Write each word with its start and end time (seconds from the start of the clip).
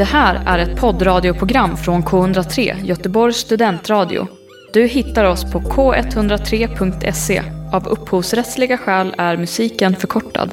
Det 0.00 0.04
här 0.04 0.42
är 0.46 0.58
ett 0.58 0.80
poddradioprogram 0.80 1.76
från 1.76 2.02
K103, 2.02 2.84
Göteborgs 2.84 3.36
studentradio. 3.36 4.26
Du 4.72 4.86
hittar 4.86 5.24
oss 5.24 5.52
på 5.52 5.60
k103.se. 5.60 7.42
Av 7.72 7.88
upphovsrättsliga 7.88 8.78
skäl 8.78 9.14
är 9.18 9.36
musiken 9.36 9.96
förkortad. 9.96 10.52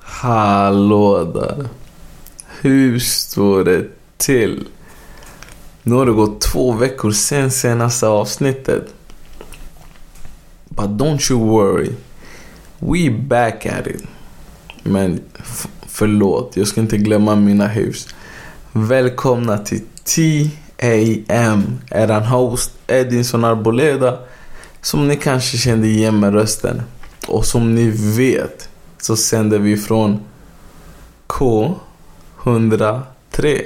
Hallå 0.00 1.24
där. 1.24 1.68
Hur 2.60 2.98
står 2.98 3.64
det 3.64 3.86
till? 4.16 4.66
Nu 5.90 5.96
har 5.96 6.06
det 6.06 6.12
gått 6.12 6.40
två 6.40 6.72
veckor 6.72 7.12
sen 7.12 7.50
senaste 7.50 8.06
avsnittet. 8.06 8.94
But 10.68 10.86
don't 10.86 11.32
you 11.32 11.48
worry. 11.48 11.90
We 12.78 13.10
back 13.10 13.66
at 13.66 13.86
it. 13.86 14.02
Men 14.82 15.20
förlåt, 15.86 16.56
jag 16.56 16.66
ska 16.66 16.80
inte 16.80 16.96
glömma 16.96 17.36
mina 17.36 17.66
hus. 17.66 18.08
Välkomna 18.72 19.58
till 19.58 19.80
TAM. 20.04 21.78
Eran 21.90 22.24
host 22.24 22.72
Edinson 22.86 23.44
Arboleda. 23.44 24.18
Som 24.82 25.08
ni 25.08 25.16
kanske 25.16 25.56
kände 25.56 25.88
igen 25.88 26.20
med 26.20 26.32
rösten. 26.32 26.82
Och 27.28 27.46
som 27.46 27.74
ni 27.74 27.90
vet 28.16 28.68
så 28.98 29.16
sänder 29.16 29.58
vi 29.58 29.76
från 29.76 30.20
K103. 31.28 33.62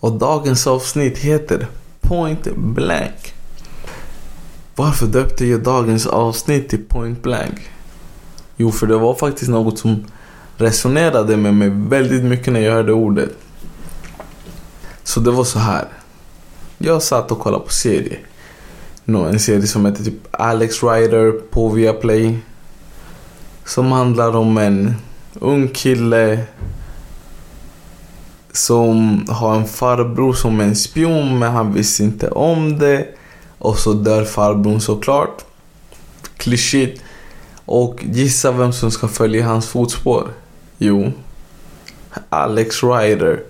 Och 0.00 0.12
dagens 0.12 0.66
avsnitt 0.66 1.18
heter 1.18 1.66
Point 2.00 2.56
Blank. 2.56 3.34
Varför 4.74 5.06
döpte 5.06 5.46
jag 5.46 5.62
dagens 5.62 6.06
avsnitt 6.06 6.68
till 6.68 6.84
Point 6.84 7.22
Blank? 7.22 7.70
Jo, 8.56 8.72
för 8.72 8.86
det 8.86 8.96
var 8.96 9.14
faktiskt 9.14 9.50
något 9.50 9.78
som 9.78 10.04
resonerade 10.56 11.36
med 11.36 11.54
mig 11.54 11.68
väldigt 11.68 12.24
mycket 12.24 12.52
när 12.52 12.60
jag 12.60 12.72
hörde 12.72 12.92
ordet. 12.92 13.30
Så 15.02 15.20
det 15.20 15.30
var 15.30 15.44
så 15.44 15.58
här. 15.58 15.88
Jag 16.78 17.02
satt 17.02 17.30
och 17.30 17.38
kollade 17.38 17.64
på 17.64 17.72
serie. 17.72 18.18
En 19.04 19.40
serie 19.40 19.66
som 19.66 19.86
heter 19.86 20.04
typ 20.04 20.26
Alex 20.30 20.82
Rider 20.82 21.32
på 21.32 21.68
Viaplay. 21.68 22.38
Som 23.64 23.92
handlar 23.92 24.36
om 24.36 24.58
en 24.58 24.94
ung 25.40 25.68
kille 25.68 26.44
som 28.52 29.24
har 29.28 29.56
en 29.56 29.66
farbror 29.66 30.32
som 30.32 30.60
är 30.60 30.64
en 30.64 30.76
spion 30.76 31.38
men 31.38 31.52
han 31.52 31.72
visste 31.72 32.02
inte 32.02 32.30
om 32.30 32.78
det. 32.78 33.06
Och 33.58 33.78
så 33.78 33.92
dör 33.92 34.24
farbrorn 34.24 34.80
såklart. 34.80 35.44
Klyschigt. 36.36 37.02
Och 37.64 38.04
gissa 38.04 38.52
vem 38.52 38.72
som 38.72 38.90
ska 38.90 39.08
följa 39.08 39.46
hans 39.46 39.66
fotspår? 39.66 40.28
Jo, 40.78 41.12
Alex 42.28 42.82
Ryder. 42.82 43.42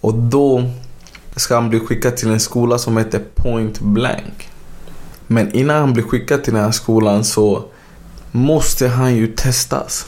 Och 0.00 0.14
då 0.14 0.70
ska 1.36 1.54
han 1.54 1.70
bli 1.70 1.80
skickad 1.80 2.16
till 2.16 2.30
en 2.30 2.40
skola 2.40 2.78
som 2.78 2.96
heter 2.96 3.22
Point 3.34 3.80
Blank. 3.80 4.48
Men 5.26 5.52
innan 5.52 5.80
han 5.80 5.92
blir 5.92 6.04
skickad 6.04 6.44
till 6.44 6.54
den 6.54 6.64
här 6.64 6.72
skolan 6.72 7.24
så 7.24 7.64
måste 8.30 8.88
han 8.88 9.14
ju 9.14 9.26
testas. 9.26 10.06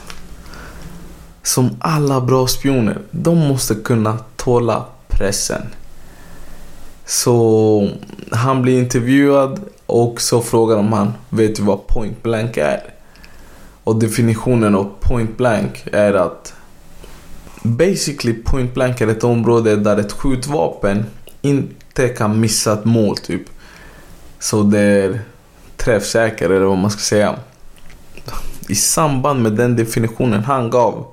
Som 1.46 1.76
alla 1.80 2.20
bra 2.20 2.46
spioner, 2.46 2.98
de 3.10 3.38
måste 3.38 3.74
kunna 3.74 4.18
tåla 4.36 4.84
pressen. 5.08 5.62
Så 7.04 7.88
han 8.30 8.62
blir 8.62 8.78
intervjuad 8.78 9.60
och 9.86 10.20
så 10.20 10.40
frågar 10.40 10.76
de 10.76 10.92
han, 10.92 11.12
vet 11.28 11.56
du 11.56 11.62
vad 11.62 11.86
point 11.86 12.22
blank 12.22 12.56
är? 12.56 12.80
Och 13.84 13.96
definitionen 13.96 14.74
av 14.74 14.90
point 15.00 15.36
blank 15.36 15.86
är 15.92 16.14
att 16.14 16.54
Basically 17.62 18.42
point 18.42 18.74
blank 18.74 19.00
är 19.00 19.08
ett 19.08 19.24
område 19.24 19.76
där 19.76 19.96
ett 19.96 20.12
skjutvapen 20.12 21.06
inte 21.42 22.08
kan 22.08 22.40
missa 22.40 22.72
ett 22.72 22.84
mål 22.84 23.16
typ. 23.16 23.42
Så 24.38 24.62
det 24.62 24.80
är 24.80 25.20
träffsäker 25.76 26.50
eller 26.50 26.66
vad 26.66 26.78
man 26.78 26.90
ska 26.90 27.00
säga. 27.00 27.34
I 28.68 28.74
samband 28.74 29.42
med 29.42 29.52
den 29.52 29.76
definitionen 29.76 30.44
han 30.44 30.70
gav 30.70 31.06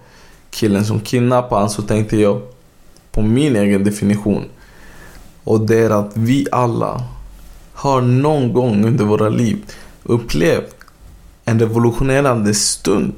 killen 0.53 0.85
som 0.85 0.99
kidnappade 0.99 1.61
han 1.61 1.69
så 1.69 1.81
tänkte 1.81 2.17
jag 2.17 2.41
på 3.11 3.21
min 3.21 3.55
egen 3.55 3.83
definition. 3.83 4.43
Och 5.43 5.61
det 5.61 5.79
är 5.79 5.89
att 5.89 6.11
vi 6.13 6.47
alla 6.51 7.03
har 7.73 8.01
någon 8.01 8.53
gång 8.53 8.85
under 8.85 9.05
våra 9.05 9.29
liv 9.29 9.57
upplevt 10.03 10.75
en 11.45 11.59
revolutionerande 11.59 12.53
stund. 12.53 13.13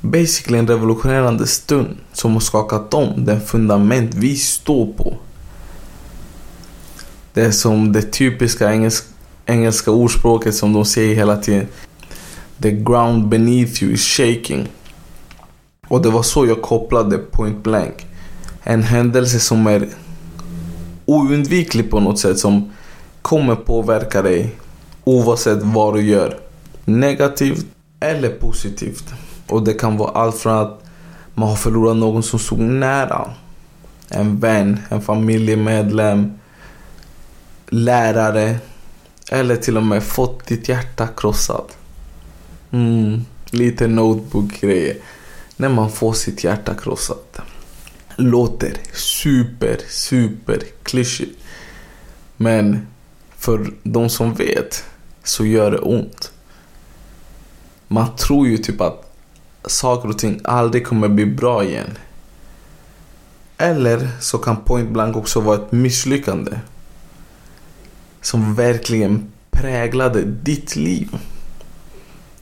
Basically 0.00 0.58
en 0.58 0.68
revolutionerande 0.68 1.46
stund 1.46 1.96
som 2.12 2.32
har 2.32 2.40
skakat 2.40 2.94
om 2.94 3.24
den 3.24 3.40
fundament 3.40 4.14
vi 4.14 4.36
står 4.36 4.92
på. 4.92 5.16
Det 7.32 7.42
är 7.42 7.50
som 7.50 7.92
det 7.92 8.02
typiska 8.02 8.72
engelska, 8.72 9.06
engelska 9.46 9.90
ordspråket 9.90 10.54
som 10.54 10.72
de 10.72 10.84
säger 10.84 11.14
hela 11.14 11.36
tiden. 11.36 11.66
The 12.62 12.70
ground 12.70 13.28
beneath 13.28 13.82
you 13.82 13.92
is 13.92 14.02
shaking. 14.02 14.68
Och 15.88 16.02
det 16.02 16.10
var 16.10 16.22
så 16.22 16.46
jag 16.46 16.62
kopplade 16.62 17.18
point 17.18 17.62
blank. 17.62 18.06
En 18.62 18.82
händelse 18.82 19.40
som 19.40 19.66
är 19.66 19.88
oundviklig 21.04 21.90
på 21.90 22.00
något 22.00 22.18
sätt 22.18 22.38
som 22.38 22.72
kommer 23.22 23.54
påverka 23.54 24.22
dig 24.22 24.56
oavsett 25.04 25.58
vad 25.62 25.94
du 25.94 26.02
gör. 26.02 26.38
Negativt 26.84 27.66
eller 28.00 28.30
positivt. 28.30 29.04
Och 29.46 29.62
det 29.62 29.74
kan 29.74 29.96
vara 29.96 30.10
allt 30.10 30.36
från 30.36 30.54
att 30.54 30.84
man 31.34 31.48
har 31.48 31.56
förlorat 31.56 31.96
någon 31.96 32.22
som 32.22 32.38
stod 32.38 32.60
nära. 32.60 33.30
En 34.08 34.40
vän, 34.40 34.80
en 34.88 35.02
familjemedlem, 35.02 36.32
lärare. 37.68 38.56
Eller 39.30 39.56
till 39.56 39.76
och 39.76 39.82
med 39.82 40.02
fått 40.02 40.46
ditt 40.46 40.68
hjärta 40.68 41.08
krossat. 41.16 41.76
Mm, 42.70 43.24
lite 43.50 43.86
notebook-grejer. 43.86 44.96
När 45.60 45.68
man 45.68 45.90
får 45.90 46.12
sitt 46.12 46.44
hjärta 46.44 46.74
krossat. 46.74 47.40
Låter 48.16 48.76
super, 48.92 49.80
super 49.88 50.62
klyschigt. 50.82 51.38
Men 52.36 52.86
för 53.36 53.72
de 53.82 54.08
som 54.08 54.34
vet 54.34 54.84
så 55.22 55.46
gör 55.46 55.70
det 55.70 55.78
ont. 55.78 56.32
Man 57.88 58.16
tror 58.16 58.46
ju 58.46 58.58
typ 58.58 58.80
att 58.80 59.16
saker 59.66 60.08
och 60.08 60.18
ting 60.18 60.40
aldrig 60.44 60.86
kommer 60.86 61.08
bli 61.08 61.26
bra 61.26 61.64
igen. 61.64 61.98
Eller 63.56 64.10
så 64.20 64.38
kan 64.38 64.56
point 64.56 64.90
blank 64.90 65.16
också 65.16 65.40
vara 65.40 65.56
ett 65.56 65.72
misslyckande. 65.72 66.58
Som 68.20 68.54
verkligen 68.54 69.32
präglade 69.50 70.22
ditt 70.24 70.76
liv. 70.76 71.08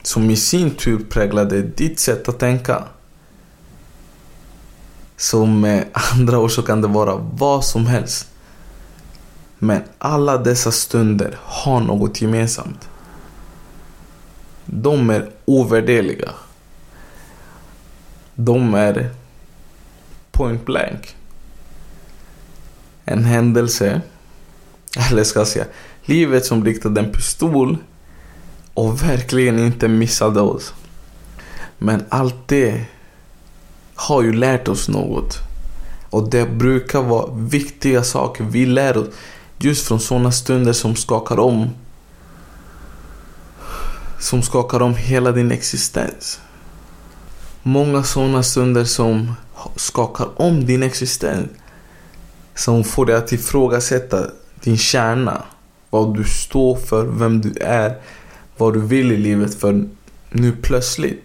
Som 0.01 0.29
i 0.29 0.35
sin 0.35 0.71
tur 0.71 0.99
präglade 1.09 1.61
ditt 1.61 1.99
sätt 1.99 2.29
att 2.29 2.39
tänka. 2.39 2.83
Så 5.17 5.45
med 5.45 5.85
andra 6.13 6.39
ord 6.39 6.51
så 6.51 6.61
kan 6.61 6.81
det 6.81 6.87
vara 6.87 7.15
vad 7.15 7.65
som 7.65 7.87
helst. 7.87 8.27
Men 9.59 9.81
alla 9.97 10.37
dessa 10.37 10.71
stunder 10.71 11.37
har 11.43 11.79
något 11.79 12.21
gemensamt. 12.21 12.89
De 14.65 15.09
är 15.09 15.29
ovärderliga. 15.45 16.31
De 18.35 18.73
är 18.73 19.09
point 20.31 20.65
blank. 20.65 21.15
En 23.05 23.25
händelse, 23.25 24.01
eller 25.09 25.23
ska 25.23 25.39
jag 25.39 25.47
säga, 25.47 25.65
livet 26.05 26.45
som 26.45 26.65
riktade 26.65 27.01
en 27.01 27.11
pistol 27.11 27.77
och 28.73 29.03
verkligen 29.03 29.59
inte 29.59 29.87
missade 29.87 30.41
oss. 30.41 30.73
Men 31.77 32.05
allt 32.09 32.47
det 32.47 32.85
har 33.97 34.21
ju 34.23 34.33
lärt 34.33 34.67
oss 34.67 34.89
något. 34.89 35.37
Och 36.09 36.29
det 36.29 36.45
brukar 36.45 37.01
vara 37.01 37.33
viktiga 37.33 38.03
saker 38.03 38.43
vi 38.43 38.65
lär 38.65 38.97
oss 38.97 39.07
just 39.57 39.87
från 39.87 39.99
sådana 39.99 40.31
stunder 40.31 40.73
som 40.73 40.95
skakar 40.95 41.39
om 41.39 41.69
som 44.19 44.41
skakar 44.41 44.81
om 44.81 44.95
hela 44.95 45.31
din 45.31 45.51
existens. 45.51 46.39
Många 47.63 48.03
sådana 48.03 48.43
stunder 48.43 48.83
som 48.83 49.33
skakar 49.75 50.27
om 50.35 50.65
din 50.65 50.83
existens. 50.83 51.49
Som 52.55 52.83
får 52.83 53.05
dig 53.05 53.15
att 53.15 53.31
ifrågasätta 53.31 54.25
din 54.63 54.77
kärna. 54.77 55.43
Vad 55.89 56.17
du 56.17 56.23
står 56.23 56.75
för, 56.75 57.05
vem 57.05 57.41
du 57.41 57.53
är, 57.61 57.97
vad 58.57 58.73
du 58.73 58.79
vill 58.79 59.11
i 59.11 59.17
livet. 59.17 59.55
För 59.55 59.87
nu 60.29 60.51
plötsligt 60.51 61.23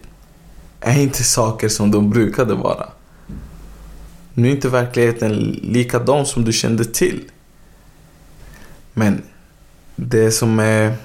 är 0.83 0.99
inte 0.99 1.23
saker 1.23 1.69
som 1.69 1.91
de 1.91 2.09
brukade 2.09 2.53
vara. 2.53 2.89
Nu 4.33 4.47
är 4.47 4.51
inte 4.51 4.69
verkligheten 4.69 5.31
likadan 5.61 6.25
som 6.25 6.45
du 6.45 6.53
kände 6.53 6.85
till. 6.85 7.21
Men 8.93 9.21
det 9.95 10.31
som 10.31 10.59
är 10.59 10.95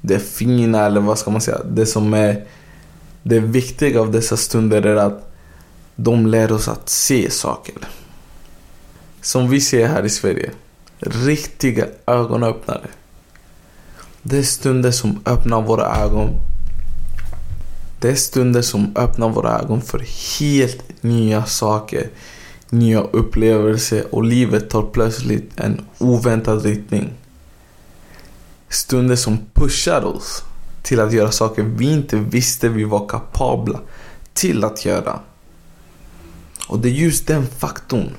det 0.00 0.18
fina, 0.18 0.86
eller 0.86 1.00
vad 1.00 1.18
ska 1.18 1.30
man 1.30 1.40
säga, 1.40 1.60
det 1.64 1.86
som 1.86 2.14
är 2.14 2.44
det 3.22 3.40
viktiga 3.40 4.00
av 4.00 4.12
dessa 4.12 4.36
stunder 4.36 4.82
är 4.82 4.96
att 4.96 5.32
de 5.96 6.26
lär 6.26 6.52
oss 6.52 6.68
att 6.68 6.88
se 6.88 7.30
saker. 7.30 7.74
Som 9.20 9.50
vi 9.50 9.60
ser 9.60 9.88
här 9.88 10.04
i 10.04 10.10
Sverige. 10.10 10.50
Riktiga 10.98 11.86
ögonöppnare. 12.06 12.86
Det 14.22 14.38
är 14.38 14.42
stunder 14.42 14.90
som 14.90 15.20
öppnar 15.26 15.62
våra 15.62 15.96
ögon. 15.96 16.30
Det 18.02 18.10
är 18.10 18.14
stunder 18.14 18.62
som 18.62 18.92
öppnar 18.96 19.28
våra 19.28 19.60
ögon 19.60 19.82
för 19.82 20.04
helt 20.38 21.02
nya 21.02 21.44
saker. 21.44 22.08
Nya 22.70 23.00
upplevelser 23.00 24.14
och 24.14 24.24
livet 24.24 24.70
tar 24.70 24.82
plötsligt 24.82 25.60
en 25.60 25.84
oväntad 25.98 26.62
riktning. 26.62 27.12
Stunder 28.68 29.16
som 29.16 29.38
pushar 29.54 30.04
oss 30.04 30.42
till 30.82 31.00
att 31.00 31.12
göra 31.12 31.30
saker 31.30 31.62
vi 31.62 31.92
inte 31.92 32.16
visste 32.16 32.68
vi 32.68 32.84
var 32.84 33.08
kapabla 33.08 33.80
till 34.34 34.64
att 34.64 34.84
göra. 34.84 35.20
Och 36.68 36.78
det 36.78 36.88
är 36.88 36.92
just 36.92 37.26
den 37.26 37.46
faktorn, 37.46 38.10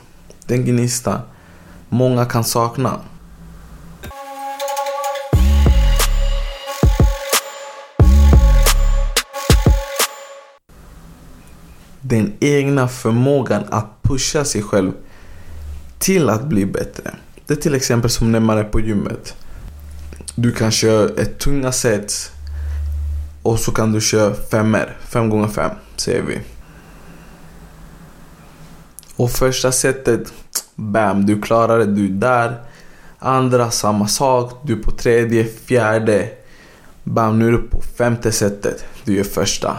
den 0.45 0.65
gnistan, 0.65 1.19
många 1.89 2.25
kan 2.25 2.43
sakna. 2.43 2.99
Den 12.13 12.33
egna 12.39 12.87
förmågan 12.87 13.63
att 13.69 14.01
pusha 14.01 14.45
sig 14.45 14.61
själv 14.61 14.91
till 15.99 16.29
att 16.29 16.43
bli 16.43 16.65
bättre. 16.65 17.15
Det 17.47 17.53
är 17.53 17.57
till 17.57 17.75
exempel 17.75 18.09
som 18.09 18.31
när 18.31 18.39
man 18.39 18.57
är 18.57 18.63
på 18.63 18.79
gymmet. 18.79 19.35
Du 20.35 20.51
kan 20.51 20.71
köra 20.71 21.21
ett 21.21 21.39
tunga 21.39 21.71
set 21.71 22.31
och 23.43 23.59
så 23.59 23.71
kan 23.71 23.91
du 23.91 24.01
köra 24.01 24.33
femmer, 24.33 24.97
fem 25.09 25.29
gånger 25.29 25.47
fem 25.47 25.71
säger 25.95 26.21
vi. 26.21 26.39
Och 29.15 29.31
första 29.31 29.71
setet, 29.71 30.33
bam, 30.75 31.25
du 31.25 31.41
klarar 31.41 31.79
det, 31.79 31.85
du 31.85 32.05
är 32.05 32.09
där. 32.09 32.61
Andra, 33.19 33.71
samma 33.71 34.07
sak. 34.07 34.61
Du 34.63 34.73
är 34.73 34.83
på 34.83 34.91
tredje, 34.91 35.45
fjärde. 35.45 36.29
Bam, 37.03 37.39
nu 37.39 37.47
är 37.47 37.51
du 37.51 37.61
på 37.61 37.81
femte 37.81 38.31
setet. 38.31 38.85
Du 39.03 39.15
gör 39.15 39.23
första. 39.23 39.77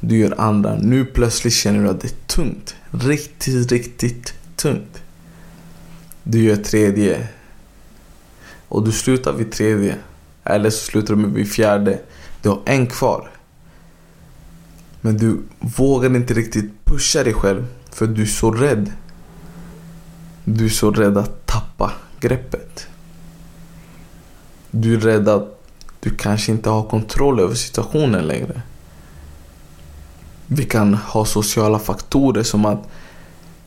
Du 0.00 0.18
gör 0.18 0.40
andra. 0.40 0.74
Nu 0.74 1.04
plötsligt 1.04 1.54
känner 1.54 1.82
du 1.82 1.88
att 1.88 2.00
det 2.00 2.08
är 2.08 2.26
tungt. 2.26 2.74
Riktigt, 2.90 3.72
riktigt 3.72 4.34
tungt. 4.56 5.02
Du 6.22 6.42
gör 6.42 6.56
tredje. 6.56 7.28
Och 8.68 8.84
du 8.84 8.92
slutar 8.92 9.32
vid 9.32 9.52
tredje. 9.52 9.96
Eller 10.44 10.70
så 10.70 10.84
slutar 10.84 11.14
du 11.14 11.26
vid 11.26 11.52
fjärde. 11.52 12.00
Du 12.42 12.48
har 12.48 12.60
en 12.64 12.86
kvar. 12.86 13.30
Men 15.00 15.16
du 15.16 15.40
vågar 15.58 16.16
inte 16.16 16.34
riktigt 16.34 16.84
pusha 16.84 17.24
dig 17.24 17.34
själv 17.34 17.66
för 17.90 18.06
du 18.06 18.22
är 18.22 18.26
så 18.26 18.50
rädd. 18.50 18.92
Du 20.44 20.64
är 20.64 20.68
så 20.68 20.90
rädd 20.90 21.18
att 21.18 21.46
tappa 21.46 21.92
greppet. 22.20 22.86
Du 24.70 24.94
är 24.94 25.00
rädd 25.00 25.28
att 25.28 25.62
du 26.00 26.10
kanske 26.10 26.52
inte 26.52 26.70
har 26.70 26.82
kontroll 26.82 27.40
över 27.40 27.54
situationen 27.54 28.26
längre. 28.26 28.62
Vi 30.50 30.64
kan 30.64 30.94
ha 30.94 31.24
sociala 31.24 31.78
faktorer 31.78 32.42
som 32.42 32.64
att 32.64 32.88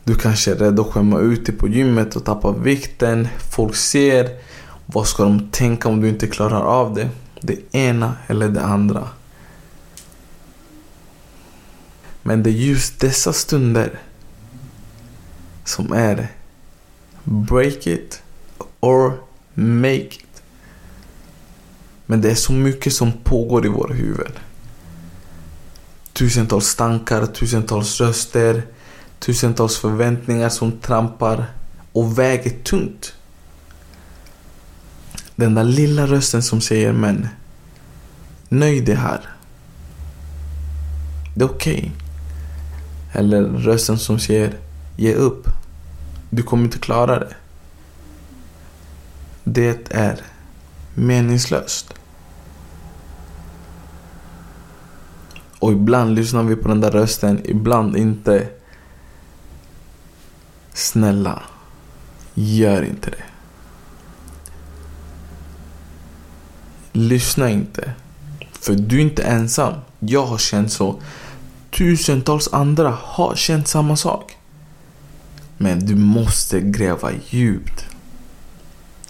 du 0.04 0.14
kanske 0.14 0.50
är 0.50 0.54
rädd 0.54 0.80
att 0.80 0.86
skämma 0.86 1.18
ut 1.18 1.46
dig 1.46 1.56
på 1.56 1.68
gymmet 1.68 2.16
och 2.16 2.24
tappa 2.24 2.52
vikten. 2.52 3.28
Folk 3.50 3.76
ser. 3.76 4.30
Vad 4.86 5.06
ska 5.06 5.22
de 5.22 5.48
tänka 5.50 5.88
om 5.88 6.00
du 6.00 6.08
inte 6.08 6.26
klarar 6.26 6.60
av 6.60 6.94
det? 6.94 7.08
Det 7.40 7.74
ena 7.74 8.16
eller 8.26 8.48
det 8.48 8.62
andra. 8.62 9.08
Men 12.22 12.42
det 12.42 12.50
är 12.50 12.54
just 12.54 13.00
dessa 13.00 13.32
stunder 13.32 14.00
som 15.64 15.92
är 15.92 16.28
break 17.24 17.86
it 17.86 18.22
or 18.80 19.12
make 19.54 19.96
it. 19.96 20.42
Men 22.06 22.20
det 22.20 22.30
är 22.30 22.34
så 22.34 22.52
mycket 22.52 22.92
som 22.92 23.12
pågår 23.12 23.66
i 23.66 23.68
våra 23.68 23.94
huvuden. 23.94 24.32
Tusentals 26.12 26.76
tankar, 26.76 27.26
tusentals 27.26 28.00
röster, 28.00 28.62
tusentals 29.18 29.76
förväntningar 29.76 30.48
som 30.48 30.72
trampar 30.72 31.46
och 31.92 32.18
väger 32.18 32.50
tungt. 32.50 33.14
Den 35.36 35.54
där 35.54 35.64
lilla 35.64 36.06
rösten 36.06 36.42
som 36.42 36.60
säger 36.60 36.92
men 36.92 37.28
nöj 38.48 38.80
dig 38.80 38.94
här. 38.94 39.20
Det 41.34 41.44
är 41.44 41.48
okej. 41.48 41.78
Okay. 41.78 41.90
Eller 43.12 43.42
rösten 43.42 43.98
som 43.98 44.18
säger 44.18 44.58
ge 44.96 45.14
upp. 45.14 45.48
Du 46.30 46.42
kommer 46.42 46.64
inte 46.64 46.78
klara 46.78 47.18
det. 47.18 47.34
Det 49.44 49.92
är 49.92 50.20
meningslöst. 50.94 51.94
Och 55.62 55.72
ibland 55.72 56.14
lyssnar 56.14 56.42
vi 56.42 56.56
på 56.56 56.68
den 56.68 56.80
där 56.80 56.90
rösten, 56.90 57.40
ibland 57.44 57.96
inte. 57.96 58.48
Snälla, 60.72 61.42
gör 62.34 62.82
inte 62.82 63.10
det. 63.10 63.24
Lyssna 66.92 67.50
inte. 67.50 67.92
För 68.52 68.74
du 68.74 68.96
är 68.96 69.00
inte 69.00 69.22
ensam. 69.22 69.74
Jag 69.98 70.26
har 70.26 70.38
känt 70.38 70.72
så. 70.72 71.00
Tusentals 71.70 72.48
andra 72.52 72.98
har 73.02 73.34
känt 73.34 73.68
samma 73.68 73.96
sak. 73.96 74.36
Men 75.56 75.86
du 75.86 75.94
måste 75.94 76.60
gräva 76.60 77.10
djupt. 77.28 77.84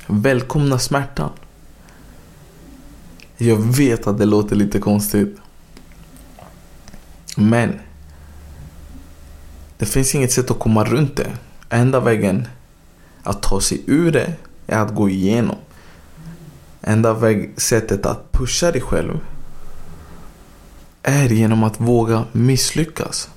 Välkomna 0.06 0.78
smärtan. 0.78 1.30
Jag 3.36 3.56
vet 3.56 4.06
att 4.06 4.18
det 4.18 4.26
låter 4.26 4.56
lite 4.56 4.78
konstigt. 4.78 5.41
Men 7.36 7.80
det 9.78 9.86
finns 9.86 10.14
inget 10.14 10.32
sätt 10.32 10.50
att 10.50 10.58
komma 10.58 10.84
runt 10.84 11.16
det. 11.16 11.32
Enda 11.68 12.00
vägen 12.00 12.48
att 13.22 13.42
ta 13.42 13.60
sig 13.60 13.82
ur 13.86 14.12
det 14.12 14.34
är 14.66 14.78
att 14.78 14.94
gå 14.94 15.08
igenom. 15.08 15.56
Enda 16.80 17.14
väg, 17.14 17.52
sättet 17.56 18.06
att 18.06 18.32
pusha 18.32 18.70
dig 18.70 18.80
själv 18.80 19.20
är 21.02 21.28
genom 21.28 21.64
att 21.64 21.80
våga 21.80 22.24
misslyckas. 22.32 23.28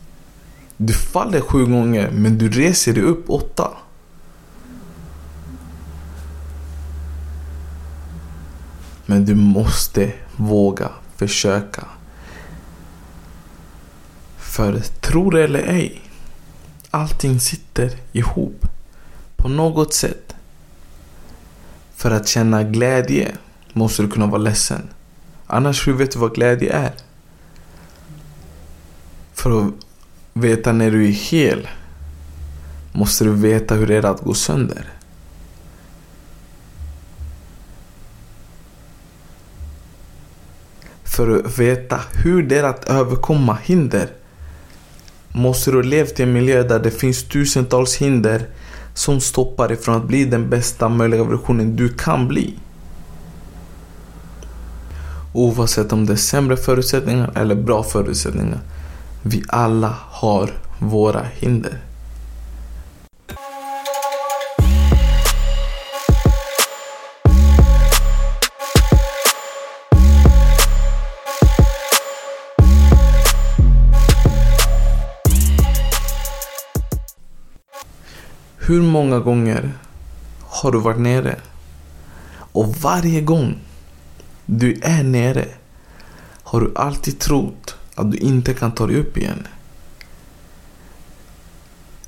Du 0.78 0.94
faller 0.94 1.42
sju 1.42 1.66
gånger 1.66 2.12
men 2.12 2.38
du 2.38 2.50
reser 2.50 2.94
dig 2.94 3.04
upp 3.04 3.30
åtta. 3.30 3.72
Men 9.06 9.26
du 9.26 9.36
måste 9.36 10.14
våga 10.36 10.90
försöka. 11.16 11.88
För 14.56 14.80
tro 14.80 15.30
det 15.30 15.44
eller 15.44 15.60
ej, 15.60 16.02
allting 16.92 17.40
sitter 17.40 17.92
ihop 18.12 18.66
på 19.36 19.50
något 19.50 19.94
sätt. 19.94 20.36
För 21.96 22.12
att 22.12 22.28
känna 22.28 22.64
glädje 22.64 23.36
måste 23.74 24.02
du 24.02 24.10
kunna 24.10 24.28
vara 24.28 24.42
ledsen. 24.42 24.90
Annars 25.48 25.88
hur 25.88 25.94
vet 25.94 26.12
du 26.12 26.20
vad 26.20 26.36
glädje 26.36 26.74
är? 26.74 26.94
För 29.34 29.62
att 29.62 29.74
veta 30.34 30.72
när 30.72 30.92
du 30.92 31.08
är 31.08 31.12
hel 31.12 31.68
måste 32.92 33.24
du 33.24 33.32
veta 33.32 33.76
hur 33.76 33.88
det 33.88 33.96
är 33.96 34.06
att 34.06 34.22
gå 34.22 34.34
sönder. 34.34 34.94
För 41.04 41.40
att 41.40 41.60
veta 41.60 42.02
hur 42.24 42.44
det 42.44 42.58
är 42.58 42.64
att 42.64 42.90
överkomma 42.90 43.58
hinder 43.64 44.10
måste 45.36 45.72
du 45.72 45.78
ha 45.78 45.84
levt 45.84 46.20
i 46.20 46.24
en 46.24 46.34
miljö 46.34 46.64
där 46.64 46.80
det 46.80 46.92
finns 46.92 47.24
tusentals 47.24 47.96
hinder 47.96 48.48
som 48.94 49.20
stoppar 49.20 49.68
dig 49.68 49.78
från 49.78 49.96
att 49.96 50.08
bli 50.08 50.26
den 50.26 50.50
bästa 50.50 50.90
möjliga 50.90 51.24
versionen 51.24 51.76
du 51.76 51.90
kan 51.90 52.28
bli. 52.28 52.54
Oavsett 55.34 55.94
om 55.94 56.06
det 56.06 56.14
är 56.14 56.18
sämre 56.18 56.58
förutsättningar 56.58 57.32
eller 57.36 57.56
bra 57.56 57.84
förutsättningar. 57.84 58.60
Vi 59.22 59.44
alla 59.48 59.96
har 60.00 60.50
våra 60.80 61.22
hinder. 61.34 61.82
Hur 78.68 78.82
många 78.82 79.20
gånger 79.20 79.74
har 80.42 80.72
du 80.72 80.80
varit 80.80 81.00
nere? 81.00 81.36
Och 82.32 82.76
varje 82.76 83.22
gång 83.22 83.58
du 84.46 84.80
är 84.82 85.04
nere 85.04 85.48
har 86.44 86.62
du 86.62 86.72
alltid 86.76 87.20
trott 87.20 87.76
att 87.96 88.12
du 88.12 88.18
inte 88.18 88.54
kan 88.54 88.72
ta 88.72 88.88
dig 88.88 88.98
upp 88.98 89.18
igen. 89.18 89.48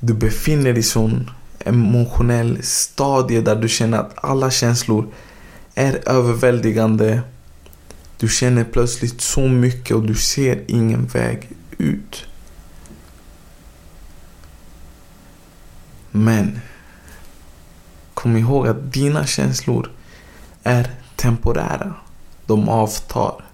Du 0.00 0.14
befinner 0.14 0.72
dig 0.72 0.78
i 0.78 0.82
sån 0.82 1.30
emotionell 1.58 2.62
stadie 2.62 3.40
där 3.40 3.56
du 3.56 3.68
känner 3.68 3.98
att 3.98 4.24
alla 4.24 4.50
känslor 4.50 5.06
är 5.74 6.08
överväldigande. 6.08 7.20
Du 8.16 8.28
känner 8.28 8.64
plötsligt 8.64 9.20
så 9.20 9.48
mycket 9.48 9.96
och 9.96 10.06
du 10.06 10.14
ser 10.14 10.64
ingen 10.66 11.06
väg 11.06 11.48
ut. 11.78 12.27
Men 16.10 16.60
kom 18.14 18.36
ihåg 18.36 18.68
att 18.68 18.92
dina 18.92 19.26
känslor 19.26 19.90
är 20.62 20.90
temporära. 21.16 21.94
De 22.46 22.68
avtar. 22.68 23.44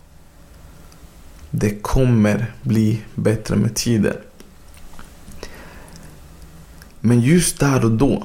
Det 1.50 1.82
kommer 1.82 2.52
bli 2.62 3.02
bättre 3.14 3.56
med 3.56 3.74
tiden. 3.74 4.16
Men 7.00 7.20
just 7.20 7.60
där 7.60 7.84
och 7.84 7.90
då. 7.90 8.22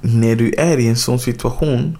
När 0.00 0.36
du 0.36 0.54
är 0.54 0.78
i 0.78 0.88
en 0.88 0.96
sån 0.96 1.18
situation. 1.18 1.98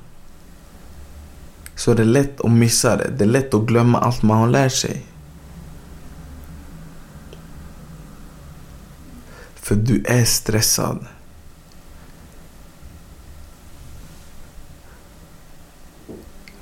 Så 1.74 1.90
är 1.90 1.94
det 1.94 2.04
lätt 2.04 2.40
att 2.40 2.50
missa 2.50 2.96
det. 2.96 3.10
Det 3.18 3.24
är 3.24 3.28
lätt 3.28 3.54
att 3.54 3.66
glömma 3.66 3.98
allt 3.98 4.22
man 4.22 4.38
har 4.38 4.48
lärt 4.48 4.72
sig. 4.72 5.06
För 9.70 9.76
du 9.76 10.04
är 10.04 10.24
stressad. 10.24 11.06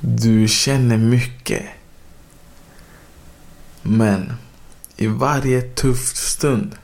Du 0.00 0.48
känner 0.48 0.96
mycket. 0.96 1.66
Men 3.82 4.32
i 4.96 5.06
varje 5.06 5.62
tuff 5.62 6.16
stund, 6.16 6.76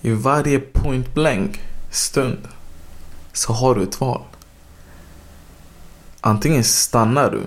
i 0.00 0.10
varje 0.10 0.58
point 0.58 1.14
blank 1.14 1.60
stund 1.90 2.48
så 3.32 3.52
har 3.52 3.74
du 3.74 3.82
ett 3.82 4.00
val. 4.00 4.22
Antingen 6.20 6.64
stannar 6.64 7.30
du 7.30 7.42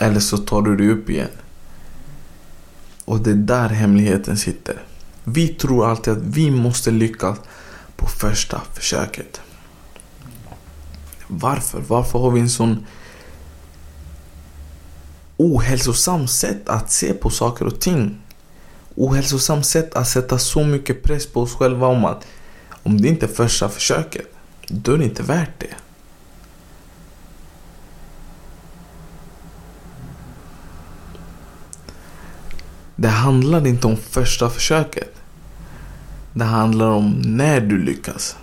eller 0.00 0.20
så 0.20 0.38
tar 0.38 0.62
du 0.62 0.76
dig 0.76 0.88
upp 0.88 1.10
igen. 1.10 1.30
Och 3.04 3.20
det 3.20 3.30
är 3.30 3.34
där 3.34 3.68
hemligheten 3.68 4.36
sitter. 4.36 4.82
Vi 5.32 5.48
tror 5.48 5.86
alltid 5.86 6.12
att 6.12 6.22
vi 6.22 6.50
måste 6.50 6.90
lyckas 6.90 7.38
på 7.96 8.06
första 8.06 8.60
försöket. 8.74 9.40
Varför? 11.26 11.82
Varför 11.88 12.18
har 12.18 12.30
vi 12.30 12.40
en 12.40 12.50
sån 12.50 12.86
ohälsosam 15.36 16.28
sätt 16.28 16.68
att 16.68 16.90
se 16.90 17.12
på 17.12 17.30
saker 17.30 17.66
och 17.66 17.80
ting? 17.80 18.20
Ohälsosam 18.94 19.62
sätt 19.62 19.94
att 19.94 20.08
sätta 20.08 20.38
så 20.38 20.64
mycket 20.64 21.02
press 21.02 21.26
på 21.26 21.40
oss 21.40 21.54
själva 21.54 21.86
om 21.86 22.04
att 22.04 22.26
om 22.82 23.00
det 23.00 23.08
inte 23.08 23.26
är 23.26 23.30
första 23.30 23.68
försöket, 23.68 24.26
då 24.68 24.92
är 24.92 24.98
det 24.98 25.04
inte 25.04 25.22
värt 25.22 25.60
det. 25.60 25.74
Det 32.96 33.08
handlar 33.08 33.66
inte 33.66 33.86
om 33.86 33.96
första 33.96 34.50
försöket. 34.50 35.17
Det 36.32 36.44
handlar 36.44 36.86
om 36.86 37.22
när 37.24 37.60
du 37.60 37.78
lyckas. 37.78 38.36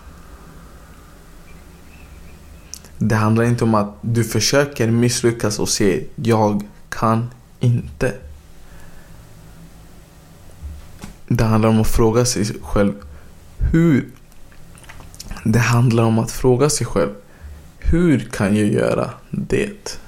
Det 2.97 3.15
handlar 3.15 3.43
inte 3.43 3.63
om 3.63 3.75
att 3.75 3.95
du 4.01 4.23
försöker 4.23 4.91
misslyckas 4.91 5.59
och 5.59 5.69
säger 5.69 6.03
jag 6.15 6.63
kan 6.89 7.29
inte. 7.59 8.13
Det 11.27 11.43
handlar 11.43 11.69
om 11.69 11.81
att 11.81 11.87
fråga 11.87 12.25
sig 12.25 12.45
själv 12.61 12.93
hur. 13.71 14.09
Det 15.43 15.59
handlar 15.59 16.03
om 16.03 16.19
att 16.19 16.31
fråga 16.31 16.69
sig 16.69 16.87
själv 16.87 17.09
hur 17.91 18.19
kan 18.19 18.55
jag 18.55 18.67
göra 18.67 19.09
det? 19.31 19.99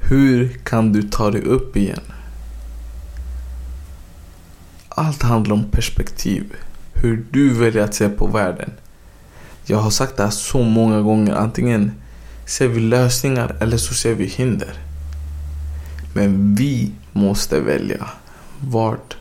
Hur 0.00 0.48
kan 0.48 0.92
du 0.92 1.02
ta 1.02 1.30
dig 1.30 1.42
upp 1.42 1.76
igen? 1.76 2.13
Allt 4.94 5.22
handlar 5.22 5.54
om 5.54 5.64
perspektiv. 5.70 6.52
Hur 6.94 7.24
du 7.30 7.54
väljer 7.54 7.84
att 7.84 7.94
se 7.94 8.08
på 8.08 8.26
världen. 8.26 8.70
Jag 9.66 9.78
har 9.78 9.90
sagt 9.90 10.16
det 10.16 10.22
här 10.22 10.30
så 10.30 10.62
många 10.62 11.00
gånger. 11.00 11.34
Antingen 11.34 11.92
ser 12.46 12.68
vi 12.68 12.80
lösningar 12.80 13.56
eller 13.60 13.76
så 13.76 13.94
ser 13.94 14.14
vi 14.14 14.26
hinder. 14.26 14.74
Men 16.14 16.54
vi 16.54 16.92
måste 17.12 17.60
välja 17.60 18.06
vart 18.60 19.16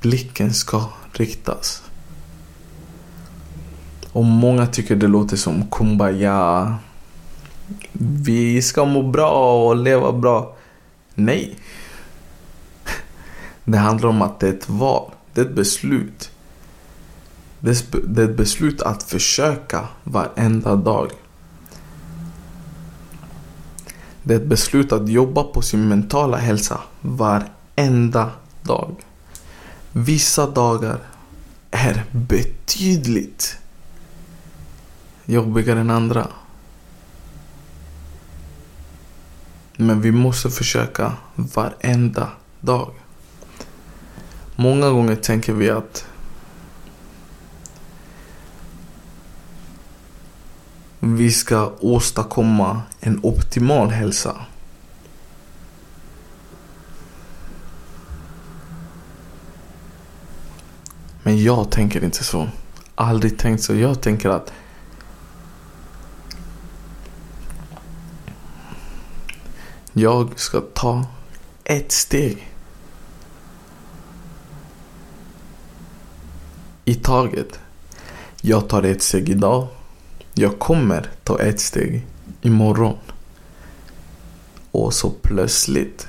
blicken 0.00 0.54
ska 0.54 0.88
riktas. 1.12 1.82
Och 4.12 4.24
många 4.24 4.66
tycker 4.66 4.96
det 4.96 5.08
låter 5.08 5.36
som 5.36 5.70
kumbaya. 5.70 6.74
Vi 7.92 8.62
ska 8.62 8.84
må 8.84 9.02
bra 9.02 9.66
och 9.68 9.76
leva 9.76 10.12
bra. 10.12 10.56
Nej. 11.14 11.56
Det 13.64 13.78
handlar 13.78 14.08
om 14.08 14.22
att 14.22 14.40
det 14.40 14.48
är 14.48 14.52
ett 14.52 14.68
val. 14.68 15.10
Det 15.34 15.40
är 15.40 15.44
ett 15.44 15.54
beslut. 15.54 16.30
Det 17.60 17.94
är 18.18 18.30
ett 18.30 18.36
beslut 18.36 18.82
att 18.82 19.02
försöka 19.02 19.88
varenda 20.04 20.76
dag. 20.76 21.10
Det 24.22 24.34
är 24.34 24.38
ett 24.38 24.46
beslut 24.46 24.92
att 24.92 25.08
jobba 25.08 25.42
på 25.42 25.62
sin 25.62 25.88
mentala 25.88 26.36
hälsa 26.36 26.80
varenda 27.00 28.30
dag. 28.62 28.94
Vissa 29.92 30.50
dagar 30.50 30.98
är 31.70 32.04
betydligt 32.10 33.58
jobbigare 35.24 35.80
än 35.80 35.90
andra. 35.90 36.28
Men 39.76 40.00
vi 40.00 40.12
måste 40.12 40.50
försöka 40.50 41.12
varenda 41.34 42.28
dag. 42.60 42.90
Många 44.56 44.90
gånger 44.90 45.16
tänker 45.16 45.52
vi 45.52 45.70
att 45.70 46.06
vi 51.00 51.32
ska 51.32 51.72
åstadkomma 51.80 52.82
en 53.00 53.20
optimal 53.22 53.90
hälsa. 53.90 54.36
Men 61.22 61.42
jag 61.42 61.70
tänker 61.70 62.04
inte 62.04 62.24
så. 62.24 62.48
Aldrig 62.94 63.38
tänkt 63.38 63.62
så. 63.62 63.74
Jag 63.74 64.00
tänker 64.00 64.28
att 64.28 64.52
jag 69.92 70.38
ska 70.38 70.60
ta 70.60 71.06
ett 71.64 71.92
steg 71.92 72.51
i 76.84 76.94
taget. 76.94 77.60
Jag 78.40 78.68
tar 78.68 78.82
ett 78.82 79.02
steg 79.02 79.28
idag. 79.28 79.66
Jag 80.34 80.58
kommer 80.58 81.10
ta 81.24 81.40
ett 81.40 81.60
steg 81.60 82.06
imorgon. 82.42 82.96
Och 84.70 84.94
så 84.94 85.10
plötsligt 85.10 86.08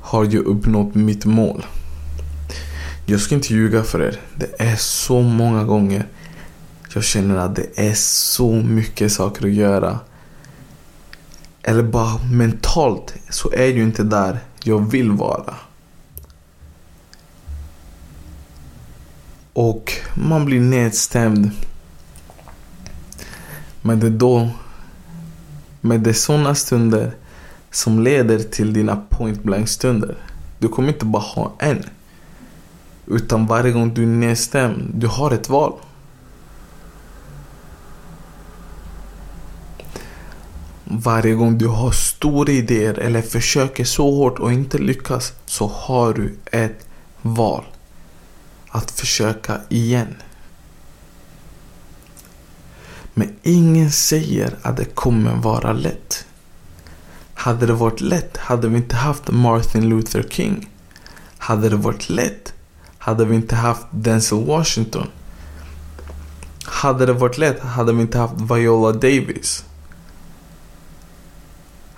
har 0.00 0.24
jag 0.24 0.34
uppnått 0.34 0.94
mitt 0.94 1.24
mål. 1.24 1.66
Jag 3.06 3.20
ska 3.20 3.34
inte 3.34 3.54
ljuga 3.54 3.82
för 3.82 4.02
er. 4.02 4.20
Det 4.36 4.60
är 4.60 4.76
så 4.76 5.20
många 5.20 5.64
gånger 5.64 6.06
jag 6.94 7.04
känner 7.04 7.36
att 7.36 7.56
det 7.56 7.78
är 7.78 7.94
så 7.94 8.52
mycket 8.52 9.12
saker 9.12 9.46
att 9.46 9.52
göra. 9.52 9.98
Eller 11.70 11.82
bara 11.82 12.18
mentalt 12.18 13.14
så 13.28 13.52
är 13.52 13.66
du 13.66 13.72
ju 13.74 13.82
inte 13.82 14.02
där 14.02 14.38
jag 14.62 14.90
vill 14.90 15.10
vara. 15.10 15.54
Och 19.52 19.92
man 20.14 20.44
blir 20.44 20.60
nedstämd. 20.60 21.50
Men 23.82 24.00
det 24.00 24.06
är 24.06 24.10
då, 24.10 24.48
men 25.80 26.02
det 26.02 26.10
är 26.10 26.14
sådana 26.14 26.54
stunder 26.54 27.12
som 27.70 28.02
leder 28.02 28.38
till 28.38 28.72
dina 28.72 28.96
point 29.08 29.42
blank 29.42 29.68
stunder. 29.68 30.16
Du 30.58 30.68
kommer 30.68 30.88
inte 30.88 31.04
bara 31.04 31.22
ha 31.22 31.52
en. 31.58 31.84
Utan 33.06 33.46
varje 33.46 33.72
gång 33.72 33.94
du 33.94 34.02
är 34.02 34.06
nedstämd, 34.06 34.90
du 34.94 35.06
har 35.06 35.30
ett 35.30 35.48
val. 35.48 35.72
Varje 41.02 41.34
gång 41.34 41.58
du 41.58 41.66
har 41.66 41.90
stora 41.90 42.52
idéer 42.52 42.98
eller 42.98 43.22
försöker 43.22 43.84
så 43.84 44.10
hårt 44.10 44.38
och 44.38 44.52
inte 44.52 44.78
lyckas 44.78 45.32
så 45.46 45.66
har 45.66 46.14
du 46.14 46.36
ett 46.52 46.86
val. 47.22 47.64
Att 48.68 48.90
försöka 48.90 49.60
igen. 49.68 50.14
Men 53.14 53.36
ingen 53.42 53.90
säger 53.90 54.56
att 54.62 54.76
det 54.76 54.84
kommer 54.84 55.34
vara 55.36 55.72
lätt. 55.72 56.24
Hade 57.34 57.66
det 57.66 57.72
varit 57.72 58.00
lätt 58.00 58.36
hade 58.36 58.68
vi 58.68 58.76
inte 58.76 58.96
haft 58.96 59.30
Martin 59.30 59.88
Luther 59.88 60.26
King. 60.30 60.70
Hade 61.38 61.68
det 61.68 61.76
varit 61.76 62.10
lätt 62.10 62.52
hade 62.98 63.24
vi 63.24 63.36
inte 63.36 63.56
haft 63.56 63.86
Denzel 63.90 64.44
Washington. 64.44 65.06
Hade 66.64 67.06
det 67.06 67.12
varit 67.12 67.38
lätt 67.38 67.60
hade 67.60 67.92
vi 67.92 68.02
inte 68.02 68.18
haft 68.18 68.34
Viola 68.40 68.92
Davis. 68.92 69.64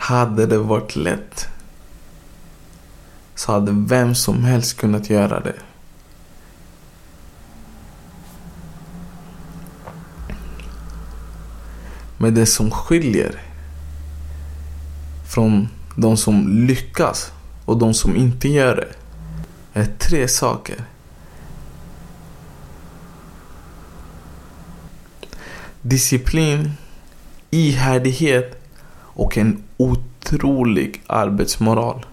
Hade 0.02 0.46
det 0.46 0.58
varit 0.58 0.96
lätt 0.96 1.48
så 3.34 3.52
hade 3.52 3.72
vem 3.72 4.14
som 4.14 4.44
helst 4.44 4.76
kunnat 4.76 5.10
göra 5.10 5.40
det. 5.40 5.54
Men 12.18 12.34
det 12.34 12.46
som 12.46 12.70
skiljer 12.70 13.42
från 15.34 15.68
de 15.96 16.16
som 16.16 16.66
lyckas 16.66 17.32
och 17.64 17.78
de 17.78 17.94
som 17.94 18.16
inte 18.16 18.48
gör 18.48 18.76
det 18.76 18.94
är 19.80 19.86
tre 19.98 20.28
saker. 20.28 20.84
Disciplin, 25.82 26.72
ihärdighet 27.50 28.62
och 29.14 29.38
en 29.38 29.62
otrolig 29.82 31.02
arbetsmoral. 31.06 32.06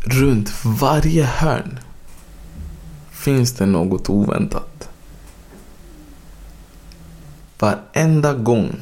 Runt 0.00 0.64
varje 0.64 1.24
hörn 1.24 1.78
finns 3.10 3.52
det 3.52 3.66
något 3.66 4.10
oväntat. 4.10 4.88
Varenda 7.58 8.32
gång 8.34 8.76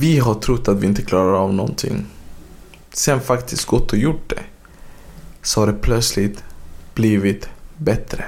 vi 0.00 0.18
har 0.18 0.34
trott 0.34 0.68
att 0.68 0.80
vi 0.80 0.86
inte 0.86 1.02
klarar 1.02 1.32
av 1.32 1.54
någonting. 1.54 2.06
Sen 2.92 3.20
faktiskt 3.20 3.64
gått 3.64 3.92
och 3.92 3.98
gjort 3.98 4.28
det. 4.30 4.42
Så 5.42 5.60
har 5.60 5.66
det 5.66 5.72
plötsligt 5.72 6.44
blivit 6.94 7.48
bättre. 7.76 8.24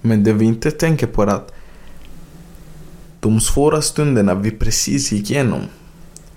Men 0.00 0.24
det 0.24 0.32
vi 0.32 0.44
inte 0.44 0.70
tänker 0.70 1.06
på 1.06 1.22
är 1.22 1.26
att 1.26 1.52
de 3.20 3.40
svåra 3.40 3.82
stunderna 3.82 4.34
vi 4.34 4.50
precis 4.50 5.12
gick 5.12 5.30
igenom 5.30 5.60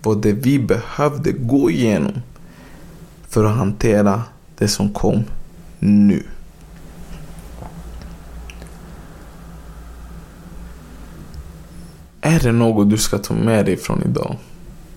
var 0.02 0.16
det 0.16 0.34
vi 0.34 0.60
behövde 0.60 1.32
gå 1.32 1.72
igenom 1.72 2.22
för 3.30 3.46
att 3.46 3.56
hantera 3.56 4.24
det 4.58 4.68
som 4.68 4.94
kom 4.94 5.24
nu. 5.80 6.24
Är 12.34 12.40
det 12.40 12.52
något 12.52 12.90
du 12.90 12.98
ska 12.98 13.18
ta 13.18 13.34
med 13.34 13.66
dig 13.66 13.78
från 13.78 14.04
idag? 14.04 14.38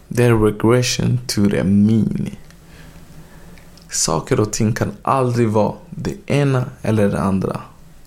Det 0.08 0.24
är 0.24 0.36
regression 0.36 1.18
to 1.26 1.50
the 1.50 1.64
mean. 1.64 2.30
Saker 3.90 4.40
och 4.40 4.52
ting 4.52 4.72
kan 4.72 4.92
aldrig 5.02 5.48
vara 5.48 5.74
det 5.90 6.14
ena 6.26 6.64
eller 6.82 7.08
det 7.08 7.20
andra. 7.20 7.60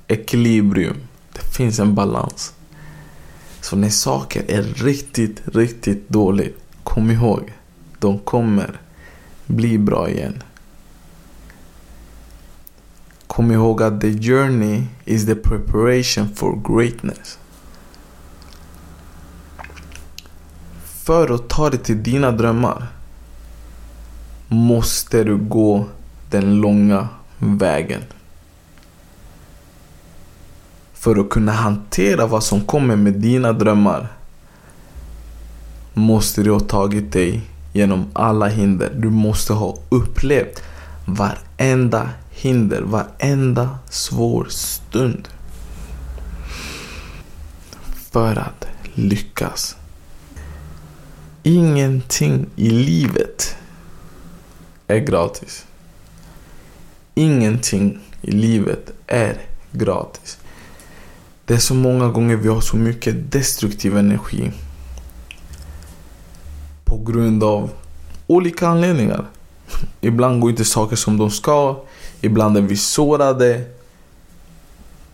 Ekilibrium. 0.07 0.95
Det 1.33 1.41
finns 1.41 1.79
en 1.79 1.95
balans. 1.95 2.53
Så 3.61 3.75
när 3.75 3.89
saker 3.89 4.43
är 4.47 4.63
riktigt, 4.63 5.41
riktigt 5.45 6.09
dåligt, 6.09 6.57
kom 6.83 7.11
ihåg. 7.11 7.53
De 7.99 8.19
kommer 8.19 8.81
bli 9.45 9.77
bra 9.77 10.09
igen. 10.09 10.43
Kom 13.27 13.51
ihåg 13.51 13.83
att 13.83 14.01
the 14.01 14.13
journey 14.13 14.83
is 15.05 15.25
the 15.25 15.35
preparation 15.35 16.35
for 16.35 16.75
greatness. 16.75 17.39
För 21.09 21.35
att 21.35 21.49
ta 21.49 21.69
dig 21.69 21.79
till 21.79 22.03
dina 22.03 22.31
drömmar 22.31 22.87
måste 24.47 25.23
du 25.23 25.37
gå 25.37 25.85
den 26.29 26.55
långa 26.61 27.07
vägen. 27.37 28.01
För 30.93 31.19
att 31.19 31.29
kunna 31.29 31.51
hantera 31.51 32.27
vad 32.27 32.43
som 32.43 32.61
kommer 32.61 32.95
med 32.95 33.13
dina 33.13 33.53
drömmar 33.53 34.07
måste 35.93 36.43
du 36.43 36.51
ha 36.51 36.59
tagit 36.59 37.11
dig 37.11 37.41
genom 37.73 38.05
alla 38.13 38.47
hinder. 38.47 38.93
Du 38.95 39.09
måste 39.09 39.53
ha 39.53 39.77
upplevt 39.89 40.63
varenda 41.05 42.09
hinder, 42.31 42.81
varenda 42.81 43.77
svår 43.89 44.47
stund. 44.49 45.27
För 48.11 48.35
att 48.35 48.67
lyckas. 48.93 49.78
Ingenting 51.43 52.45
i 52.55 52.69
livet 52.69 53.55
är 54.87 54.99
gratis. 54.99 55.65
Ingenting 57.15 57.99
i 58.21 58.31
livet 58.31 58.91
är 59.07 59.37
gratis. 59.71 60.37
Det 61.45 61.53
är 61.53 61.57
så 61.57 61.73
många 61.73 62.07
gånger 62.07 62.35
vi 62.35 62.47
har 62.47 62.61
så 62.61 62.77
mycket 62.77 63.31
destruktiv 63.31 63.97
energi. 63.97 64.51
På 66.85 66.97
grund 66.97 67.43
av 67.43 67.71
olika 68.27 68.67
anledningar. 68.67 69.25
Ibland 70.01 70.41
går 70.41 70.49
inte 70.49 70.65
saker 70.65 70.95
som 70.95 71.17
de 71.17 71.31
ska. 71.31 71.83
Ibland 72.21 72.57
är 72.57 72.61
vi 72.61 72.77
sårade. 72.77 73.63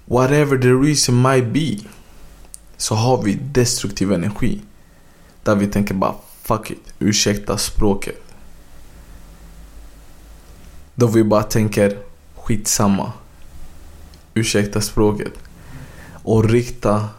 Whatever 0.06 0.58
the 0.58 0.72
reason 0.72 1.22
might 1.22 1.46
be. 1.54 1.90
Så 2.78 2.96
har 2.96 3.24
vi 3.24 3.34
destruktiv 3.34 4.12
energi. 4.12 4.62
Där 5.46 5.56
vi 5.56 5.68
tänker 5.68 5.94
bara 5.94 6.16
fuck 6.42 6.72
it, 6.72 6.94
ursäkta 7.00 7.58
språket. 7.58 8.22
Då 10.96 11.08
vi 11.08 11.24
bara 11.24 11.44
tänker 11.44 11.98
skitsamma. 12.36 13.12
Ursäkta 14.34 14.82
språket. 14.82 15.34
Och 16.24 16.50
rikta 16.50 17.10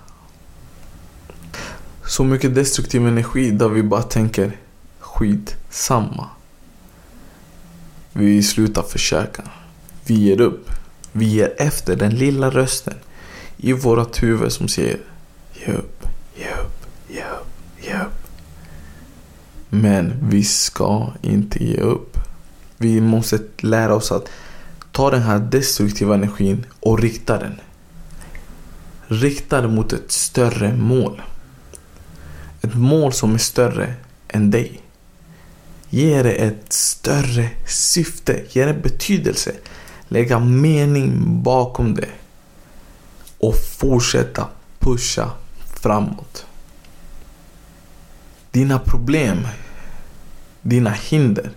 så 2.07 2.25
mycket 2.25 2.55
destruktiv 2.55 3.07
energi 3.07 3.51
där 3.51 3.69
vi 3.69 3.83
bara 3.83 4.03
tänker 4.03 4.59
skitsamma. 4.99 6.29
Vi 8.13 8.43
slutar 8.43 8.83
försöka. 8.83 9.43
Vi 10.07 10.15
ger 10.15 10.41
upp. 10.41 10.71
Vi 11.13 11.25
ger 11.25 11.55
efter 11.59 11.97
den 11.97 12.15
lilla 12.15 12.51
rösten 12.51 12.95
i 13.57 13.73
vårat 13.73 14.23
huvud 14.23 14.53
som 14.53 14.69
säger 14.69 15.01
ge 15.55 15.73
upp, 15.73 16.07
ge 16.37 16.51
upp, 16.51 16.87
ge 17.09 17.23
upp. 17.23 17.46
Men 19.69 20.13
vi 20.23 20.45
ska 20.45 21.13
inte 21.23 21.65
ge 21.65 21.77
upp. 21.77 22.19
Vi 22.77 23.01
måste 23.01 23.39
lära 23.59 23.95
oss 23.95 24.13
att 24.13 24.29
ta 24.93 25.11
den 25.11 25.23
här 25.23 25.39
destruktiva 25.39 26.15
energin 26.15 26.67
och 26.81 26.99
rikta 26.99 27.39
den. 27.39 27.61
Rikta 29.07 29.61
den 29.61 29.75
mot 29.75 29.93
ett 29.93 30.13
större 30.13 30.75
mål. 30.75 31.23
Ett 32.63 32.75
mål 32.75 33.13
som 33.13 33.35
är 33.35 33.39
större 33.39 33.95
än 34.29 34.51
dig. 34.51 34.83
Ge 35.91 36.23
det 36.23 36.33
ett 36.33 36.73
större 36.73 37.51
syfte, 37.67 38.45
ge 38.51 38.65
det 38.65 38.75
betydelse. 38.75 39.53
Lägga 40.09 40.39
mening 40.39 41.43
bakom 41.43 41.95
det. 41.95 42.09
Och 43.39 43.55
fortsätta 43.57 44.49
pusha 44.79 45.31
framåt. 45.81 46.46
Dina 48.57 48.79
problem 48.79 49.49
dina 50.63 50.91
hinder 50.91 51.51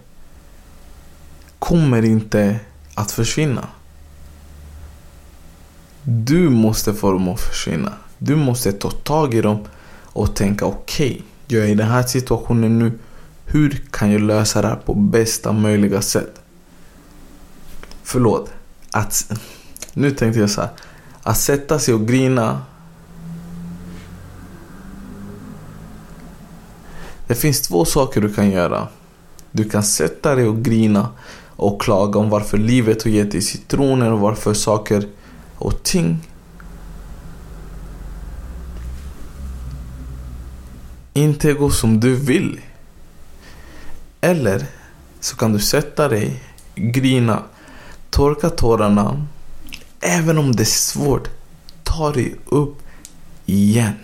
kommer 1.59 2.05
inte 2.05 2.59
att 2.95 3.11
försvinna. 3.11 3.67
Du 6.03 6.49
måste 6.49 6.93
få 6.93 7.11
dem 7.11 7.27
att 7.27 7.41
försvinna. 7.41 7.93
Du 8.17 8.35
måste 8.35 8.71
ta 8.71 8.91
tag 8.91 9.33
i 9.33 9.41
dem 9.41 9.65
och 10.03 10.35
tänka 10.35 10.65
okej, 10.65 11.11
okay, 11.11 11.21
jag 11.47 11.65
är 11.65 11.67
i 11.67 11.75
den 11.75 11.87
här 11.87 12.03
situationen 12.03 12.79
nu. 12.79 12.99
Hur 13.45 13.83
kan 13.91 14.11
jag 14.11 14.21
lösa 14.21 14.61
det 14.61 14.67
här 14.67 14.75
på 14.75 14.93
bästa 14.93 15.51
möjliga 15.51 16.01
sätt? 16.01 16.41
Förlåt. 18.03 18.51
Att, 18.91 19.31
nu 19.93 20.11
tänkte 20.11 20.39
jag 20.39 20.49
så 20.49 20.61
här, 20.61 20.69
Att 21.23 21.37
sätta 21.37 21.79
sig 21.79 21.93
och 21.93 22.07
grina. 22.07 22.61
Det 27.29 27.35
finns 27.35 27.61
två 27.61 27.85
saker 27.85 28.21
du 28.21 28.33
kan 28.33 28.51
göra. 28.51 28.87
Du 29.51 29.69
kan 29.69 29.83
sätta 29.83 30.35
dig 30.35 30.47
och 30.47 30.63
grina 30.63 31.09
och 31.45 31.81
klaga 31.81 32.19
om 32.19 32.29
varför 32.29 32.57
livet 32.57 33.03
har 33.03 33.11
gett 33.11 33.31
dig 33.31 33.41
citroner 33.41 34.11
och 34.11 34.19
varför 34.19 34.53
saker 34.53 35.07
och 35.55 35.83
ting 35.83 36.27
inte 41.13 41.53
går 41.53 41.69
som 41.69 41.99
du 41.99 42.15
vill. 42.15 42.59
Eller 44.21 44.65
så 45.19 45.35
kan 45.35 45.53
du 45.53 45.59
sätta 45.59 46.07
dig, 46.07 46.43
grina, 46.75 47.43
torka 48.09 48.49
tårarna. 48.49 49.25
Även 50.01 50.37
om 50.37 50.55
det 50.55 50.63
är 50.63 50.65
svårt, 50.65 51.29
ta 51.83 52.11
dig 52.11 52.35
upp 52.45 52.77
igen. 53.45 53.95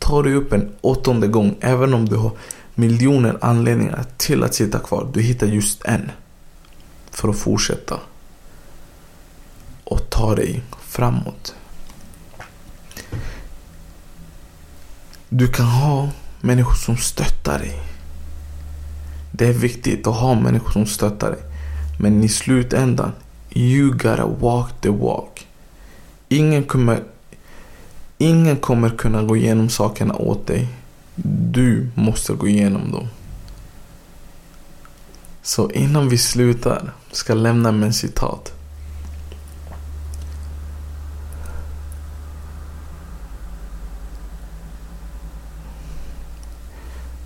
Ta 0.00 0.22
dig 0.22 0.34
upp 0.34 0.52
en 0.52 0.72
åttonde 0.80 1.28
gång, 1.28 1.56
även 1.60 1.94
om 1.94 2.08
du 2.08 2.16
har 2.16 2.30
miljoner 2.74 3.38
anledningar 3.40 4.04
till 4.16 4.42
att 4.42 4.54
sitta 4.54 4.78
kvar. 4.78 5.08
Du 5.12 5.22
hittar 5.22 5.46
just 5.46 5.84
en. 5.84 6.10
För 7.10 7.28
att 7.28 7.38
fortsätta. 7.38 8.00
Och 9.84 10.10
ta 10.10 10.34
dig 10.34 10.62
framåt. 10.80 11.54
Du 15.28 15.48
kan 15.48 15.66
ha 15.66 16.08
människor 16.40 16.74
som 16.74 16.96
stöttar 16.96 17.58
dig. 17.58 17.82
Det 19.32 19.46
är 19.46 19.52
viktigt 19.52 20.06
att 20.06 20.16
ha 20.16 20.34
människor 20.34 20.70
som 20.70 20.86
stöttar 20.86 21.30
dig. 21.30 21.40
Men 21.98 22.24
i 22.24 22.28
slutändan, 22.28 23.12
you 23.54 23.90
gotta 23.90 24.26
walk 24.26 24.80
the 24.80 24.88
walk. 24.88 25.46
Ingen 26.28 26.64
kommer, 26.64 27.02
ingen 28.20 28.56
kommer 28.56 28.90
kunna 28.90 29.22
gå 29.22 29.36
igenom 29.36 29.68
sakerna 29.68 30.14
åt 30.14 30.46
dig. 30.46 30.68
Du 31.52 31.90
måste 31.94 32.32
gå 32.32 32.48
igenom 32.48 32.92
dem. 32.92 33.08
Så 35.42 35.70
innan 35.70 36.08
vi 36.08 36.18
slutar 36.18 36.92
ska 37.12 37.32
jag 37.32 37.42
lämna 37.42 37.72
med 37.72 37.86
en 37.86 37.92
citat. 37.92 38.52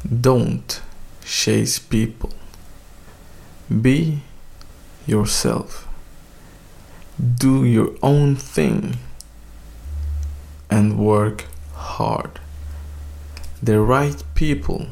Don't 0.02 0.80
chase 1.24 1.83
people. 1.88 2.30
Be 3.66 4.18
yourself. 5.07 5.87
Do 7.16 7.66
your 7.66 7.90
own 8.00 8.37
thing 8.37 8.96
and 10.85 10.99
work 10.99 11.44
hard. 11.75 12.31
The 13.62 13.81
right 13.81 14.23
people, 14.35 14.87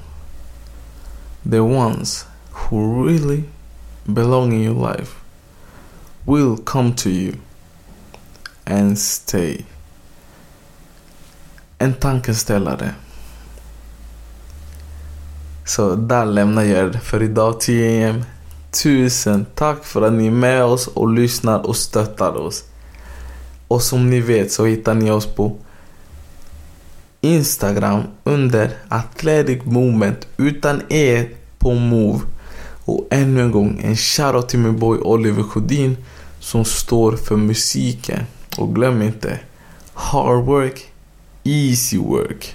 the 1.44 1.62
ones 1.62 2.26
who 2.50 3.04
really 3.06 3.44
belong 4.06 4.52
in 4.52 4.62
your 4.62 4.74
life, 4.74 5.20
will 6.26 6.56
come 6.56 6.94
to 6.94 7.10
you 7.10 7.34
and 8.64 8.98
stay. 8.98 9.64
En 11.78 11.94
tankeställare. 11.94 12.94
Så 15.66 15.94
där 15.94 16.24
lämnar 16.24 16.62
jag 16.62 16.78
er 16.78 17.00
för 17.02 17.22
idag 17.22 17.60
10 17.60 18.10
am. 18.10 18.24
Tusen 18.82 19.46
tack 19.54 19.84
för 19.84 20.02
att 20.02 20.12
ni 20.12 20.26
är 20.26 20.30
med 20.30 20.64
oss 20.64 20.86
och 20.86 21.08
lyssnar 21.08 21.66
och 21.66 21.76
stöttar 21.76 22.36
oss. 22.36 22.64
Och 23.68 23.82
som 23.82 24.10
ni 24.10 24.20
vet 24.20 24.52
så 24.52 24.66
hittar 24.66 24.94
ni 24.94 25.10
oss 25.10 25.26
på 25.26 25.56
Instagram 27.24 28.02
under 28.24 28.70
Athletic 28.88 29.64
Movement 29.64 30.26
utan 30.36 30.82
E 30.88 31.24
på 31.58 31.74
Move. 31.74 32.20
Och 32.84 33.06
ännu 33.10 33.42
en 33.42 33.50
gång 33.50 33.80
en 33.84 33.96
shoutout 33.96 34.48
till 34.48 34.58
min 34.58 34.78
boy 34.78 34.98
Oliver 34.98 35.42
Sjödin 35.42 35.96
som 36.40 36.64
står 36.64 37.16
för 37.16 37.36
musiken. 37.36 38.24
Och 38.58 38.74
glöm 38.74 39.02
inte, 39.02 39.38
hard 39.94 40.44
work, 40.44 40.84
easy 41.44 41.98
work. 41.98 42.54